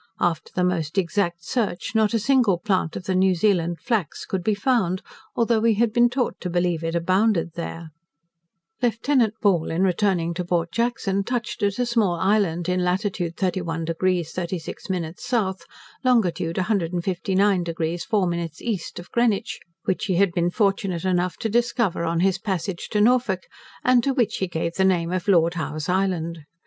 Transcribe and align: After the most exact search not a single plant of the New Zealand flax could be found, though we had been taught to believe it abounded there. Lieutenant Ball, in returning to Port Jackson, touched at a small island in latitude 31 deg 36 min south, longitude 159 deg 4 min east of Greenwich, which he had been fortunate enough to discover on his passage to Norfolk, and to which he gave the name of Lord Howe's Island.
After 0.19 0.51
the 0.55 0.63
most 0.63 0.97
exact 0.97 1.45
search 1.45 1.93
not 1.93 2.15
a 2.15 2.17
single 2.17 2.57
plant 2.57 2.95
of 2.95 3.03
the 3.03 3.13
New 3.13 3.35
Zealand 3.35 3.77
flax 3.79 4.25
could 4.25 4.43
be 4.43 4.55
found, 4.55 5.03
though 5.37 5.59
we 5.59 5.75
had 5.75 5.93
been 5.93 6.09
taught 6.09 6.41
to 6.41 6.49
believe 6.49 6.83
it 6.83 6.95
abounded 6.95 7.51
there. 7.53 7.91
Lieutenant 8.81 9.35
Ball, 9.43 9.69
in 9.69 9.83
returning 9.83 10.33
to 10.33 10.43
Port 10.43 10.71
Jackson, 10.71 11.23
touched 11.23 11.61
at 11.61 11.77
a 11.77 11.85
small 11.85 12.15
island 12.19 12.67
in 12.67 12.83
latitude 12.83 13.37
31 13.37 13.85
deg 13.85 14.25
36 14.25 14.89
min 14.89 15.13
south, 15.17 15.65
longitude 16.03 16.57
159 16.57 17.63
deg 17.63 18.01
4 18.01 18.25
min 18.27 18.49
east 18.59 18.97
of 18.97 19.11
Greenwich, 19.11 19.59
which 19.85 20.05
he 20.05 20.15
had 20.15 20.31
been 20.31 20.49
fortunate 20.49 21.05
enough 21.05 21.37
to 21.37 21.47
discover 21.47 22.05
on 22.05 22.21
his 22.21 22.39
passage 22.39 22.89
to 22.89 22.99
Norfolk, 23.01 23.43
and 23.83 24.03
to 24.03 24.15
which 24.15 24.37
he 24.37 24.47
gave 24.47 24.73
the 24.73 24.83
name 24.83 25.11
of 25.11 25.27
Lord 25.27 25.53
Howe's 25.53 25.87
Island. 25.87 26.39